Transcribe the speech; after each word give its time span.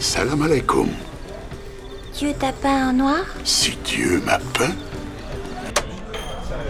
Salam 0.00 0.42
alaikum. 0.42 0.88
Dieu 2.16 2.32
t'a 2.38 2.52
peint 2.52 2.88
en 2.88 2.92
noir 2.92 3.20
Si 3.44 3.76
Dieu 3.84 4.22
m'a 4.24 4.38
peint. 4.54 4.74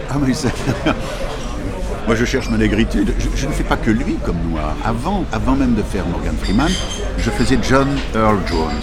Ah 0.09 0.15
mais 0.19 0.33
ça... 0.33 0.49
Moi 2.07 2.15
je 2.15 2.25
cherche 2.25 2.49
ma 2.49 2.57
négritude. 2.57 3.13
Je, 3.19 3.27
je 3.35 3.47
ne 3.47 3.51
fais 3.53 3.63
pas 3.63 3.77
que 3.77 3.89
lui 3.91 4.17
comme 4.25 4.37
noir. 4.49 4.75
Avant, 4.83 5.23
avant 5.31 5.55
même 5.55 5.75
de 5.75 5.83
faire 5.83 6.05
Morgan 6.07 6.35
Freeman, 6.41 6.69
je 7.17 7.29
faisais 7.29 7.57
John 7.61 7.87
Earl 8.15 8.39
Jones, 8.47 8.81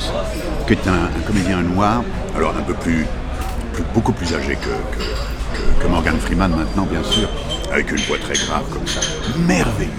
qui 0.67 0.73
est 0.75 0.89
un, 0.89 1.05
un 1.19 1.21
comédien 1.27 1.61
noir, 1.63 2.03
alors 2.37 2.55
un 2.57 2.63
peu 2.63 2.75
plus, 2.75 3.07
plus- 3.75 3.85
beaucoup 3.93 4.13
plus 4.13 4.33
âgé 4.35 4.55
que, 4.57 4.97
que, 4.97 5.03
que- 5.03 5.83
que 5.83 5.89
Morgan 5.89 6.17
Freeman 6.21 6.51
maintenant 6.57 6.85
bien 6.87 7.03
sûr, 7.03 7.29
avec 7.73 7.91
une 7.91 7.99
voix 7.99 8.19
très 8.19 8.35
grave 8.47 8.65
comme 8.73 8.87
ça. 8.87 9.01
Merveilleux. 9.47 9.91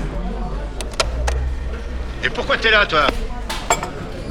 Et 2.23 2.29
pourquoi 2.29 2.57
t'es 2.57 2.71
là, 2.71 2.85
toi? 2.85 3.07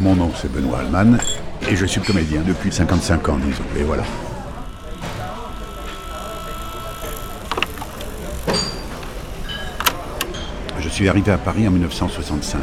Mon 0.01 0.15
nom 0.15 0.31
c'est 0.41 0.51
Benoît 0.53 0.79
Allman 0.79 1.19
et 1.69 1.75
je 1.75 1.85
suis 1.85 2.01
comédien 2.01 2.43
depuis 2.47 2.71
55 2.71 3.29
ans 3.29 3.39
disons. 3.39 3.65
Et 3.77 3.83
voilà. 3.83 4.05
Je 10.81 10.89
suis 10.89 11.09
arrivé 11.09 11.33
à 11.33 11.39
Paris 11.39 11.67
en 11.67 11.73
1965. 11.73 12.61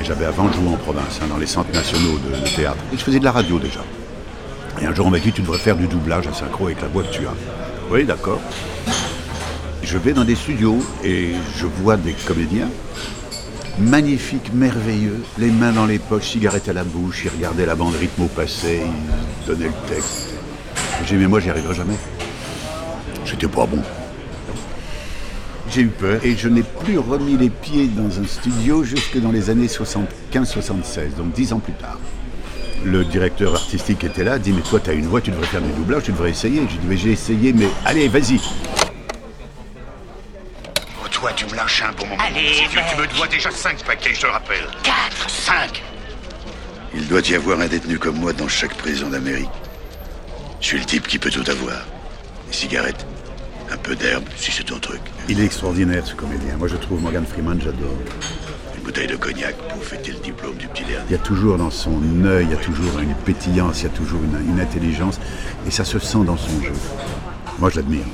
Et 0.00 0.04
j'avais 0.04 0.24
avant 0.24 0.50
joué 0.52 0.68
en 0.68 0.76
province, 0.76 1.20
hein, 1.22 1.26
dans 1.28 1.38
les 1.38 1.46
centres 1.46 1.72
nationaux 1.72 2.18
de, 2.18 2.48
théâtre. 2.54 2.78
Et 2.92 2.96
je 2.96 3.02
faisais 3.02 3.18
de 3.18 3.24
la 3.24 3.32
radio 3.32 3.58
déjà. 3.58 3.80
Et 4.80 4.86
un 4.86 4.94
jour 4.94 5.06
on 5.06 5.10
m'a 5.10 5.18
dit 5.18 5.32
tu 5.32 5.42
devrais 5.42 5.58
faire 5.58 5.76
du 5.76 5.86
doublage 5.86 6.26
à 6.26 6.32
synchro 6.32 6.66
avec 6.66 6.80
la 6.80 6.88
voix 6.88 7.02
que 7.02 7.12
tu. 7.12 7.22
Oui 7.90 8.04
d'accord. 8.04 8.40
Je 9.82 9.98
vais 9.98 10.12
dans 10.12 10.24
des 10.24 10.34
studios 10.34 10.78
et 11.04 11.34
je 11.56 11.66
vois 11.66 11.96
des 11.96 12.12
comédiens 12.12 12.68
magnifiques, 13.78 14.52
merveilleux, 14.52 15.22
les 15.38 15.50
mains 15.50 15.72
dans 15.72 15.86
les 15.86 15.98
poches, 15.98 16.30
cigarette 16.30 16.68
à 16.68 16.72
la 16.72 16.84
bouche, 16.84 17.24
ils 17.24 17.30
regardaient 17.30 17.66
la 17.66 17.74
bande 17.74 17.94
rythme 17.94 18.22
au 18.22 18.28
passé, 18.28 18.82
ils 18.84 19.46
donnaient 19.46 19.66
le 19.66 19.94
texte. 19.94 20.34
J'ai 21.04 21.16
dit 21.16 21.22
mais 21.22 21.28
moi 21.28 21.40
j'y 21.40 21.50
arriverai 21.50 21.74
jamais. 21.74 21.96
J'étais 23.24 23.48
pas 23.48 23.66
bon. 23.66 23.82
J'ai 25.70 25.82
eu 25.82 25.88
peur 25.88 26.24
et 26.24 26.36
je 26.36 26.48
n'ai 26.48 26.62
plus 26.62 26.98
remis 26.98 27.36
les 27.36 27.50
pieds 27.50 27.88
dans 27.88 28.20
un 28.20 28.26
studio 28.26 28.84
jusque 28.84 29.20
dans 29.20 29.32
les 29.32 29.50
années 29.50 29.66
75-76, 29.66 31.16
donc 31.18 31.32
dix 31.32 31.52
ans 31.52 31.58
plus 31.58 31.74
tard. 31.74 31.98
Le 32.84 33.04
directeur 33.04 33.54
artistique 33.54 34.04
était 34.04 34.24
là, 34.24 34.38
dit 34.38 34.52
mais 34.52 34.62
toi 34.62 34.80
tu 34.80 34.90
as 34.90 34.92
une 34.92 35.06
voix, 35.06 35.20
tu 35.20 35.32
devrais 35.32 35.46
faire 35.46 35.62
du 35.62 35.72
doublage, 35.72 36.04
tu 36.04 36.12
devrais 36.12 36.30
essayer. 36.30 36.62
J'ai 36.70 36.78
dit 36.78 36.86
mais 36.88 36.96
j'ai 36.96 37.12
essayé, 37.12 37.52
mais 37.52 37.68
allez 37.84 38.08
vas-y. 38.08 38.40
Tu 41.34 41.44
me 41.46 41.54
lâches 41.56 41.82
un 41.82 41.92
bon 41.92 42.06
moment. 42.06 42.22
Allez, 42.22 42.54
Si 42.54 42.68
tu, 42.68 42.78
tu 42.88 42.96
me 43.00 43.06
dois 43.16 43.26
déjà 43.26 43.50
5 43.50 43.84
paquets, 43.84 44.14
je 44.14 44.20
te 44.20 44.26
le 44.26 44.32
rappelle. 44.32 44.66
4, 44.82 45.28
5. 45.30 45.82
Il 46.94 47.06
doit 47.08 47.20
y 47.28 47.34
avoir 47.34 47.60
un 47.60 47.66
détenu 47.66 47.98
comme 47.98 48.16
moi 48.18 48.32
dans 48.32 48.48
chaque 48.48 48.74
prison 48.74 49.08
d'Amérique. 49.10 49.50
Je 50.60 50.66
suis 50.66 50.78
le 50.78 50.84
type 50.84 51.06
qui 51.06 51.18
peut 51.18 51.30
tout 51.30 51.44
avoir. 51.50 51.84
Des 52.48 52.52
cigarettes, 52.52 53.06
un 53.70 53.76
peu 53.76 53.94
d'herbe, 53.96 54.24
si 54.36 54.50
c'est 54.50 54.64
ton 54.64 54.78
truc. 54.78 55.00
Il 55.28 55.40
est 55.40 55.44
extraordinaire 55.44 56.06
ce 56.06 56.14
comédien. 56.14 56.56
Moi 56.56 56.68
je 56.68 56.76
trouve 56.76 57.02
Morgan 57.02 57.26
Freeman, 57.26 57.60
j'adore. 57.60 57.98
Une 58.76 58.82
bouteille 58.82 59.08
de 59.08 59.16
cognac 59.16 59.56
pour 59.68 59.82
fêter 59.84 60.12
le 60.12 60.18
diplôme 60.20 60.56
du 60.56 60.68
petit 60.68 60.84
dernier. 60.84 61.04
Il 61.10 61.12
y 61.12 61.16
a 61.16 61.22
toujours 61.22 61.58
dans 61.58 61.70
son 61.70 62.00
œil, 62.24 62.46
il 62.46 62.50
y 62.50 62.54
a 62.54 62.62
toujours 62.64 62.98
une 63.00 63.14
pétillance, 63.14 63.80
il 63.80 63.84
y 63.84 63.86
a 63.86 63.90
toujours 63.90 64.20
une, 64.22 64.52
une 64.54 64.60
intelligence, 64.60 65.18
et 65.66 65.70
ça 65.70 65.84
se 65.84 65.98
sent 65.98 66.24
dans 66.24 66.36
son 66.36 66.62
jeu. 66.62 66.72
Moi, 67.58 67.68
je 67.70 67.76
l'admire. 67.76 68.04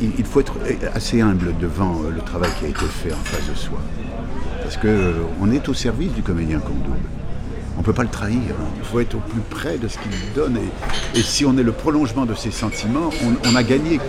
Il, 0.00 0.24
faut 0.24 0.40
être 0.40 0.54
assez 0.94 1.20
humble 1.20 1.54
devant 1.60 2.02
euh, 2.02 2.10
le 2.10 2.20
travail 2.20 2.50
qui 2.58 2.66
a 2.66 2.68
été 2.68 2.84
fait 2.86 3.12
en 3.12 3.24
face 3.24 3.48
de 3.48 3.54
soi. 3.54 3.78
Parce 4.62 4.76
que 4.76 4.86
euh, 4.86 5.52
est 5.52 5.68
au 5.68 5.74
service 5.74 6.12
du 6.12 6.22
comédien 6.22 6.60
qu'on 6.60 6.74
double. 6.74 6.98
On 7.76 7.80
ne 7.80 7.84
peut 7.84 7.92
pas 7.92 8.02
le 8.04 8.08
trahir. 8.08 8.38
hein. 8.60 8.68
Il 8.78 8.84
faut 8.84 9.00
être 9.00 9.14
au 9.16 9.20
plus 9.20 9.40
près 9.40 9.78
de 9.78 9.88
ce 9.88 9.98
qu'il 9.98 10.10
donne. 10.34 10.58
Et, 11.14 11.22
si 11.22 11.44
on 11.44 11.56
est 11.58 11.62
le 11.62 11.72
prolongement 11.72 12.26
de 12.26 12.34
ses 12.34 12.50
sentiments, 12.50 13.10
on, 13.44 13.54
a 13.54 13.62
gagné. 13.62 14.00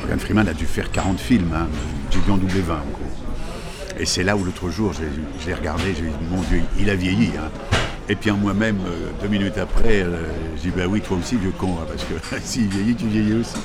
Morgan 0.00 0.20
Freeman 0.20 0.48
a 0.48 0.54
dû 0.54 0.66
faire 0.66 0.90
40 0.90 1.18
films. 1.18 1.52
hein. 1.54 1.66
J'ai 2.10 2.20
dû 2.20 2.30
en 2.30 2.36
doubler 2.36 2.60
20 2.60 2.74
en 2.74 2.76
gros. 2.76 3.98
Et 3.98 4.06
c'est 4.06 4.22
là 4.22 4.36
où 4.36 4.44
l'autre 4.44 4.70
jour, 4.70 4.92
je 4.92 5.46
l'ai 5.46 5.54
regardé, 5.54 5.94
j'ai 5.94 6.02
dit, 6.02 6.10
mon 6.30 6.40
Dieu, 6.42 6.62
il 6.78 6.88
a 6.88 6.94
vieilli. 6.94 7.30
hein. 7.38 7.71
Et 8.08 8.16
puis 8.16 8.30
en 8.30 8.36
moi-même, 8.36 8.78
euh, 8.86 9.10
deux 9.22 9.28
minutes 9.28 9.58
après, 9.58 10.02
euh, 10.02 10.26
j'ai 10.56 10.70
dit, 10.70 10.76
bah 10.76 10.84
oui, 10.88 11.00
toi 11.00 11.16
aussi, 11.16 11.36
vieux 11.36 11.52
con, 11.56 11.76
hein, 11.80 11.86
parce 11.88 12.04
que 12.04 12.14
s'il 12.44 12.68
vieillit, 12.68 12.94
tu 12.96 13.06
vieillis 13.06 13.34
aussi. 13.40 13.56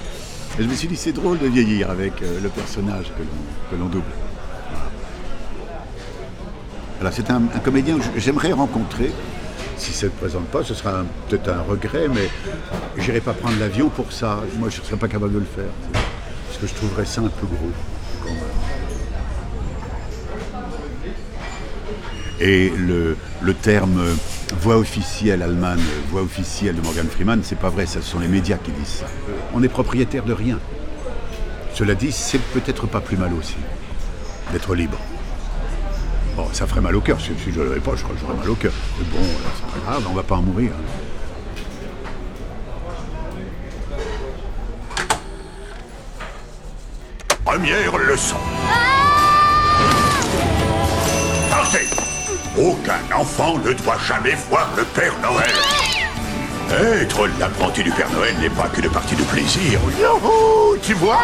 Et 0.60 0.64
je 0.64 0.68
me 0.68 0.74
suis 0.74 0.88
dit, 0.88 0.96
c'est 0.96 1.12
drôle 1.12 1.40
de 1.40 1.48
vieillir 1.48 1.90
avec 1.90 2.22
euh, 2.22 2.40
le 2.42 2.50
personnage 2.50 3.06
que 3.72 3.76
l'on- 3.76 3.86
double. 3.88 4.04
Voilà, 7.00 7.12
c'est 7.12 7.30
un, 7.30 7.42
comédien 7.64 7.98
que 7.98 8.20
j'aimerais 8.20 8.52
rencontrer. 8.54 9.12
Si 9.78 9.92
ça 9.92 10.08
ne 10.08 10.12
se 10.12 10.16
présente 10.18 10.46
pas, 10.46 10.64
ce 10.64 10.74
sera 10.74 11.04
peut-être 11.30 11.50
un 11.50 11.62
regret, 11.62 12.08
mais 12.08 12.30
j'irai 12.98 13.22
pas 13.22 13.34
prendre 13.34 13.60
l'avion 13.60 13.90
pour 13.90 14.12
ça. 14.12 14.40
Moi, 14.58 14.70
je 14.70 14.82
ne 14.82 14.86
serais 14.86 14.98
pas 14.98 15.08
capable 15.08 15.34
de 15.34 15.40
le 15.40 15.46
faire. 15.46 15.72
Parce 15.94 16.58
que 16.60 16.66
je 16.68 16.74
trouverais 16.74 17.06
ça 17.06 17.22
un 17.22 17.30
peu 17.30 17.46
gros. 17.46 17.72
quand 18.24 18.30
même. 18.30 18.44
Et 22.40 22.70
le, 22.70 23.18
le 23.42 23.54
terme 23.54 24.04
voix 24.62 24.78
officielle 24.78 25.42
allemande, 25.42 25.80
voix 26.10 26.22
officielle 26.22 26.76
de 26.76 26.82
Morgan 26.82 27.08
Freeman, 27.08 27.42
c'est 27.44 27.58
pas 27.58 27.70
vrai, 27.70 27.86
ce 27.88 28.00
sont 28.02 28.20
les 28.20 28.28
médias 28.28 28.58
qui 28.58 28.72
disent 28.72 29.00
ça. 29.00 29.06
On 29.54 29.64
est 29.64 29.70
propriétaire 29.70 30.24
de 30.24 30.34
rien. 30.34 30.60
Cela 31.74 31.96
dit, 31.96 32.12
c'est 32.12 32.40
peut-être 32.40 32.88
pas 32.88 33.02
plus 33.02 33.18
mal 33.18 33.34
aussi 33.34 33.56
d'être 34.52 34.76
libre. 34.76 34.98
Bon, 36.36 36.48
ça 36.54 36.68
ferait 36.68 36.82
mal 36.82 36.96
au 36.96 37.02
cœur. 37.02 37.20
Si, 37.20 37.32
si 37.44 37.52
je 37.52 37.60
ne 37.60 37.66
l'avais 37.66 37.80
pas, 37.80 37.96
je 37.96 38.04
crois 38.04 38.16
que 38.16 38.22
j'aurais 38.22 38.38
mal 38.38 38.50
au 38.50 38.56
cœur. 38.56 38.74
Mais 39.00 39.06
bon, 39.06 39.24
euh, 39.24 39.50
c'est 39.56 39.80
pas 39.80 39.92
grave, 39.92 40.04
on 40.10 40.14
va 40.14 40.24
pas 40.24 40.36
en 40.36 40.44
mourir. 40.44 40.72
Première 47.44 47.98
leçon. 47.98 48.38
Partez 51.50 52.07
Aucun 52.58 52.98
enfant 53.16 53.60
ne 53.60 53.72
doit 53.72 54.00
jamais 54.08 54.34
voir 54.50 54.68
le 54.76 54.84
Père 54.84 55.14
Noël. 55.22 55.52
Être 56.72 57.28
l'apprenti 57.40 57.84
du 57.84 57.92
Père 57.92 58.12
Noël 58.12 58.36
n'est 58.40 58.50
pas 58.50 58.68
qu'une 58.70 58.90
partie 58.90 59.16
de 59.16 59.22
plaisir. 59.24 59.80
Tu 60.82 60.96
vois? 60.96 61.20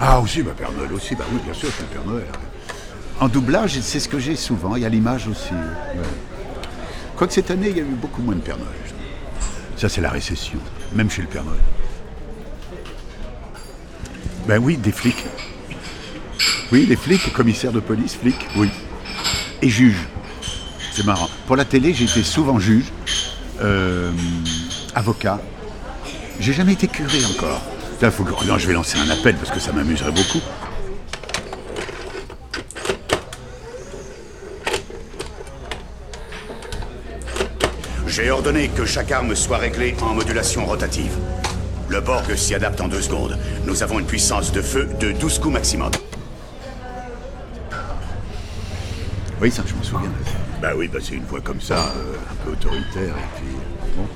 Ah 0.00 0.20
aussi, 0.20 0.42
bah, 0.42 0.52
Père 0.56 0.72
Noël 0.72 0.90
aussi, 0.94 1.14
bah 1.14 1.24
oui, 1.30 1.38
bien 1.44 1.52
sûr, 1.52 1.70
suis 1.70 1.82
le 1.82 1.88
Père 1.88 2.04
Noël. 2.06 2.26
En 3.20 3.28
doublage, 3.28 3.78
c'est 3.80 4.00
ce 4.00 4.08
que 4.08 4.18
j'ai 4.18 4.36
souvent, 4.36 4.74
il 4.74 4.82
y 4.82 4.86
a 4.86 4.88
l'image 4.88 5.28
aussi. 5.28 5.52
Quoique 7.16 7.34
cette 7.34 7.50
année, 7.50 7.68
il 7.68 7.76
y 7.76 7.80
a 7.80 7.82
eu 7.82 7.96
beaucoup 8.00 8.22
moins 8.22 8.36
de 8.36 8.40
Père 8.40 8.56
Noël. 8.56 8.70
Ça, 9.76 9.90
c'est 9.90 10.00
la 10.00 10.10
récession, 10.10 10.58
même 10.94 11.10
chez 11.10 11.22
le 11.22 11.28
Père 11.28 11.44
Noël. 11.44 11.60
Ben 14.46 14.58
oui, 14.58 14.78
des 14.78 14.92
flics. 14.92 15.26
Oui, 16.72 16.86
des 16.86 16.96
flics, 16.96 17.32
commissaires 17.34 17.72
de 17.72 17.80
police, 17.80 18.16
flics, 18.16 18.48
oui. 18.56 18.70
Et 19.62 19.68
juges. 19.68 20.06
C'est 20.92 21.04
marrant. 21.04 21.28
Pour 21.46 21.56
la 21.56 21.64
télé, 21.64 21.94
j'ai 21.94 22.04
été 22.04 22.22
souvent 22.22 22.58
juge, 22.58 22.92
euh, 23.60 24.10
avocat. 24.94 25.40
J'ai 26.40 26.52
jamais 26.52 26.72
été 26.72 26.86
curé 26.86 27.18
encore. 27.24 27.62
Là, 28.00 28.10
faut 28.10 28.24
que... 28.24 28.44
non, 28.46 28.58
je 28.58 28.66
vais 28.66 28.72
lancer 28.72 28.98
un 28.98 29.10
appel 29.10 29.36
parce 29.36 29.50
que 29.50 29.58
ça 29.58 29.72
m'amuserait 29.72 30.12
beaucoup. 30.12 30.40
J'ai 38.06 38.30
ordonné 38.30 38.68
que 38.68 38.84
chaque 38.84 39.12
arme 39.12 39.34
soit 39.34 39.58
réglée 39.58 39.94
en 40.02 40.14
modulation 40.14 40.66
rotative. 40.66 41.12
Le 41.88 42.00
Borg 42.00 42.34
s'y 42.34 42.54
adapte 42.54 42.80
en 42.80 42.88
deux 42.88 43.02
secondes. 43.02 43.38
Nous 43.64 43.82
avons 43.82 43.98
une 43.98 44.06
puissance 44.06 44.52
de 44.52 44.62
feu 44.62 44.88
de 45.00 45.12
12 45.12 45.38
coups 45.38 45.54
maximum. 45.54 45.90
Oui, 49.40 49.50
ça, 49.50 49.62
je 49.66 49.74
me 49.74 49.82
souviens. 49.82 50.10
Bah 50.60 50.70
oui, 50.76 50.88
bah 50.88 50.98
c'est 51.00 51.14
une 51.14 51.24
voix 51.24 51.40
comme 51.40 51.60
ça, 51.60 51.76
euh, 51.96 52.14
un 52.30 52.34
peu 52.44 52.52
autoritaire, 52.52 53.14
et 53.16 53.28
puis... 53.36 53.46
euh, 53.54 53.86
bon. 53.96 54.06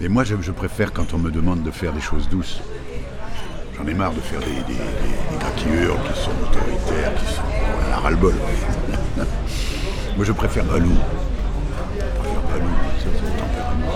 Mais 0.00 0.08
moi, 0.08 0.24
je, 0.24 0.36
je 0.40 0.52
préfère 0.52 0.92
quand 0.92 1.14
on 1.14 1.18
me 1.18 1.30
demande 1.30 1.62
de 1.62 1.70
faire 1.70 1.92
des 1.92 2.00
choses 2.00 2.28
douces. 2.28 2.60
J'en 3.76 3.86
ai 3.86 3.94
marre 3.94 4.12
de 4.12 4.20
faire 4.20 4.40
des, 4.40 4.46
des, 4.46 4.52
des- 4.60 4.74
des 4.74 5.38
gars 5.40 5.50
qui 5.56 5.64
sont 6.20 6.30
autoritaires, 6.42 7.14
qui 7.14 7.32
sont 7.34 7.42
à 7.92 7.96
ras-le-bol. 8.00 8.34
moi, 10.16 10.24
je 10.24 10.32
préfère 10.32 10.64
Balou. 10.64 10.92
Je 11.96 12.20
préfère 12.20 12.42
Balou, 12.42 12.68
ça, 12.98 13.08
c'est 13.14 13.36
tempérament. 13.38 13.92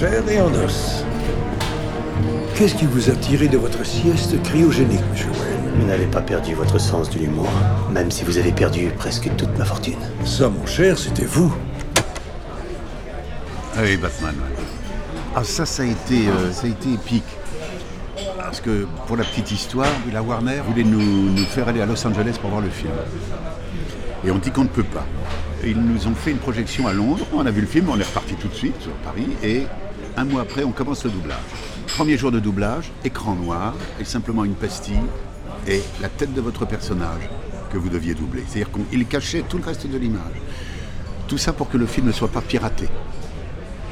Chair 0.00 0.26
et 0.30 0.40
en 0.40 0.54
os. 0.54 1.04
Qu'est-ce 2.54 2.74
qui 2.74 2.86
vous 2.86 3.10
a 3.10 3.12
tiré 3.16 3.48
de 3.48 3.58
votre 3.58 3.84
sieste 3.84 4.42
cryogénique, 4.44 5.02
monsieur 5.10 5.28
Wayne? 5.28 5.78
Vous 5.78 5.86
n'avez 5.86 6.06
pas 6.06 6.22
perdu 6.22 6.54
votre 6.54 6.80
sens 6.80 7.10
de 7.10 7.18
l'humour, 7.18 7.50
même 7.92 8.10
si 8.10 8.24
vous 8.24 8.38
avez 8.38 8.50
perdu 8.50 8.90
presque 8.96 9.28
toute 9.36 9.58
ma 9.58 9.66
fortune. 9.66 9.98
Ça, 10.24 10.48
mon 10.48 10.64
cher, 10.64 10.96
c'était 10.96 11.26
vous. 11.26 11.54
Ah 13.76 13.80
oui, 13.82 13.98
Batman. 13.98 14.34
Ah 15.36 15.44
ça, 15.44 15.66
ça 15.66 15.82
a 15.82 15.86
été, 15.86 16.28
euh, 16.28 16.50
ça 16.50 16.66
a 16.66 16.70
été 16.70 16.94
épique. 16.94 17.24
Parce 18.38 18.62
que 18.62 18.86
pour 19.06 19.18
la 19.18 19.24
petite 19.24 19.50
histoire, 19.50 19.92
la 20.10 20.22
Warner 20.22 20.62
voulait 20.66 20.84
nous, 20.84 21.30
nous 21.30 21.44
faire 21.44 21.68
aller 21.68 21.82
à 21.82 21.86
Los 21.86 22.06
Angeles 22.06 22.38
pour 22.40 22.48
voir 22.48 22.62
le 22.62 22.70
film. 22.70 22.92
Et 24.24 24.30
on 24.30 24.38
dit 24.38 24.50
qu'on 24.50 24.64
ne 24.64 24.68
peut 24.68 24.82
pas. 24.82 25.04
Ils 25.62 25.78
nous 25.78 26.06
ont 26.06 26.14
fait 26.14 26.30
une 26.30 26.38
projection 26.38 26.88
à 26.88 26.94
Londres, 26.94 27.26
on 27.34 27.44
a 27.44 27.50
vu 27.50 27.60
le 27.60 27.66
film, 27.66 27.90
on 27.90 28.00
est 28.00 28.02
reparti 28.02 28.34
tout 28.34 28.48
de 28.48 28.54
suite 28.54 28.80
sur 28.80 28.92
Paris, 29.04 29.28
et 29.42 29.66
un 30.16 30.24
mois 30.24 30.42
après, 30.42 30.64
on 30.64 30.72
commence 30.72 31.04
le 31.04 31.10
doublage. 31.10 31.38
Premier 31.86 32.16
jour 32.16 32.30
de 32.30 32.40
doublage, 32.40 32.90
écran 33.04 33.34
noir, 33.34 33.74
et 34.00 34.04
simplement 34.04 34.44
une 34.44 34.54
pastille, 34.54 35.00
et 35.66 35.82
la 36.00 36.08
tête 36.08 36.32
de 36.34 36.40
votre 36.40 36.66
personnage 36.66 37.28
que 37.72 37.78
vous 37.78 37.88
deviez 37.88 38.14
doubler. 38.14 38.44
C'est-à-dire 38.46 38.72
qu'il 38.88 39.06
cachait 39.06 39.42
tout 39.48 39.58
le 39.58 39.64
reste 39.64 39.86
de 39.86 39.96
l'image. 39.96 40.40
Tout 41.28 41.38
ça 41.38 41.52
pour 41.52 41.68
que 41.68 41.76
le 41.76 41.86
film 41.86 42.06
ne 42.06 42.12
soit 42.12 42.28
pas 42.28 42.40
piraté. 42.40 42.88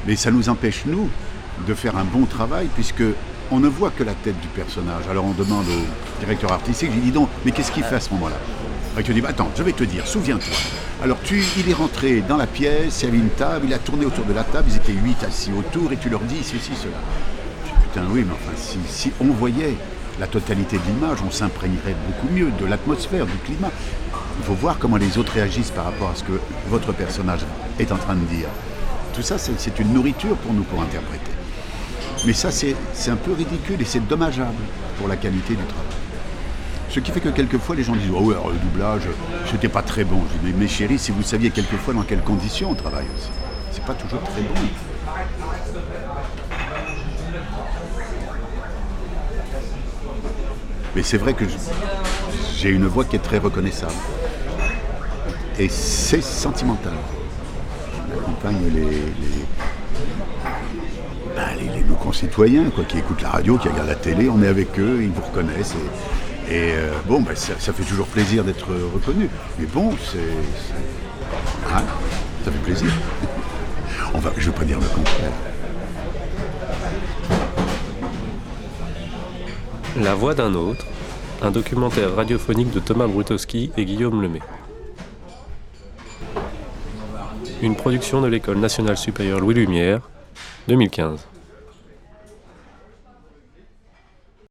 Mais 0.07 0.15
ça 0.15 0.31
nous 0.31 0.49
empêche, 0.49 0.83
nous, 0.85 1.09
de 1.67 1.73
faire 1.73 1.97
un 1.97 2.03
bon 2.03 2.25
travail, 2.25 2.67
puisque 2.73 3.03
on 3.51 3.59
ne 3.59 3.67
voit 3.67 3.89
que 3.89 4.03
la 4.03 4.13
tête 4.13 4.39
du 4.39 4.47
personnage. 4.47 5.03
Alors 5.09 5.25
on 5.25 5.31
demande 5.31 5.65
au 5.67 6.19
directeur 6.19 6.51
artistique, 6.51 6.91
j'ai 6.93 7.01
dit 7.01 7.11
donc, 7.11 7.29
mais 7.45 7.51
qu'est-ce 7.51 7.71
qu'il 7.71 7.83
fait 7.83 7.95
à 7.95 7.99
ce 7.99 8.11
moment-là? 8.11 8.37
Il 8.97 9.03
te 9.03 9.11
dit, 9.11 9.21
bah, 9.21 9.29
attends, 9.29 9.49
je 9.55 9.63
vais 9.63 9.71
te 9.71 9.83
dire, 9.83 10.05
souviens-toi. 10.05 10.53
Alors 11.03 11.17
tu, 11.23 11.41
il 11.57 11.69
est 11.69 11.73
rentré 11.73 12.21
dans 12.21 12.37
la 12.37 12.47
pièce, 12.47 13.01
il 13.01 13.05
y 13.05 13.07
avait 13.07 13.17
une 13.17 13.29
table, 13.29 13.67
il 13.67 13.73
a 13.73 13.79
tourné 13.79 14.05
autour 14.05 14.25
de 14.25 14.33
la 14.33 14.43
table, 14.43 14.67
ils 14.69 14.75
étaient 14.75 14.91
huit 14.91 15.23
assis 15.23 15.51
autour, 15.57 15.91
et 15.93 15.97
tu 15.97 16.09
leur 16.09 16.19
dis 16.21 16.43
ceci, 16.43 16.71
cela. 16.75 16.97
Je 17.65 17.69
dis, 17.69 17.75
putain, 17.87 18.01
oui, 18.11 18.25
mais 18.27 18.33
enfin, 18.33 18.51
si, 18.57 18.77
si 18.87 19.11
on 19.21 19.27
voyait 19.27 19.75
la 20.19 20.27
totalité 20.27 20.77
de 20.77 20.83
l'image, 20.91 21.19
on 21.25 21.31
s'imprégnerait 21.31 21.95
beaucoup 22.07 22.33
mieux 22.33 22.51
de 22.59 22.65
l'atmosphère, 22.65 23.25
du 23.25 23.37
climat. 23.45 23.71
Il 24.39 24.45
faut 24.45 24.53
voir 24.53 24.77
comment 24.77 24.97
les 24.97 25.17
autres 25.17 25.33
réagissent 25.33 25.71
par 25.71 25.85
rapport 25.85 26.09
à 26.09 26.15
ce 26.15 26.23
que 26.23 26.39
votre 26.67 26.91
personnage 26.91 27.41
est 27.79 27.91
en 27.91 27.97
train 27.97 28.15
de 28.15 28.25
dire. 28.25 28.49
Tout 29.13 29.21
ça, 29.21 29.37
c'est 29.37 29.79
une 29.79 29.93
nourriture 29.93 30.35
pour 30.37 30.53
nous 30.53 30.63
pour 30.63 30.81
interpréter. 30.81 31.31
Mais 32.25 32.33
ça, 32.33 32.51
c'est 32.51 32.75
un 33.09 33.15
peu 33.15 33.33
ridicule 33.33 33.81
et 33.81 33.85
c'est 33.85 34.05
dommageable 34.05 34.63
pour 34.97 35.07
la 35.07 35.15
qualité 35.15 35.55
du 35.55 35.63
travail. 35.63 35.85
Ce 36.89 36.99
qui 36.99 37.11
fait 37.11 37.19
que 37.19 37.29
quelquefois, 37.29 37.75
les 37.75 37.83
gens 37.83 37.95
disent 37.95 38.11
Oh, 38.13 38.21
ouais, 38.21 38.35
le 38.35 38.59
doublage, 38.59 39.03
c'était 39.49 39.69
pas 39.69 39.81
très 39.81 40.03
bon. 40.03 40.21
Je 40.33 40.47
dis 40.47 40.53
Mais, 40.57 40.67
chérie, 40.67 40.99
si 40.99 41.11
vous 41.11 41.23
saviez 41.23 41.51
quelquefois 41.51 41.93
dans 41.93 42.03
quelles 42.03 42.23
conditions 42.23 42.71
on 42.71 42.75
travaille 42.75 43.05
aussi, 43.15 43.29
c'est 43.71 43.83
pas 43.85 43.93
toujours 43.93 44.21
très 44.21 44.41
bon. 44.41 44.53
Mais 50.95 51.03
c'est 51.03 51.17
vrai 51.17 51.33
que 51.33 51.45
j'ai 52.57 52.69
une 52.69 52.87
voix 52.87 53.05
qui 53.05 53.15
est 53.15 53.19
très 53.19 53.37
reconnaissable. 53.37 53.93
Et 55.59 55.69
c'est 55.69 56.23
sentimental. 56.23 56.93
J'accompagne 58.09 58.57
les, 58.73 59.13
bah, 61.35 61.47
les- 61.57 61.69
les- 61.79 61.83
nos 61.83 61.95
concitoyens 61.95 62.69
quoi, 62.69 62.83
qui 62.83 62.97
écoutent 62.97 63.21
la 63.21 63.29
radio, 63.29 63.57
qui 63.57 63.67
regardent 63.69 63.89
la 63.89 63.95
télé, 63.95 64.29
on 64.29 64.41
est 64.41 64.47
avec 64.47 64.77
eux, 64.79 64.99
ils 65.01 65.09
vous 65.09 65.21
reconnaissent. 65.21 65.75
Et, 66.49 66.53
et, 66.55 66.71
euh, 66.73 66.91
bon, 67.07 67.21
bah, 67.21 67.35
ça, 67.35 67.53
ça 67.59 67.73
fait 67.73 67.83
toujours 67.83 68.07
plaisir 68.07 68.43
d'être 68.43 68.67
reconnu. 68.93 69.29
Mais 69.59 69.65
bon, 69.65 69.91
c'est. 70.03 70.17
c'est- 70.17 71.73
hein, 71.73 71.83
ça 72.43 72.51
fait 72.51 72.57
plaisir. 72.59 72.89
On 74.13 74.19
va, 74.19 74.31
je 74.37 74.41
ne 74.41 74.45
veux 74.47 74.57
pas 74.59 74.65
dire 74.65 74.79
le 74.79 74.87
contraire. 74.87 75.31
La 80.01 80.15
voix 80.15 80.33
d'un 80.33 80.53
autre, 80.53 80.85
un 81.41 81.51
documentaire 81.51 82.15
radiophonique 82.15 82.71
de 82.71 82.79
Thomas 82.79 83.07
Brutowski 83.07 83.71
et 83.77 83.85
Guillaume 83.85 84.21
Lemay. 84.21 84.39
Une 87.61 87.75
production 87.75 88.21
de 88.21 88.27
l'École 88.27 88.57
nationale 88.59 88.97
supérieure 88.97 89.39
Louis 89.41 89.55
Lumière, 89.55 90.01
2015. 90.69 91.38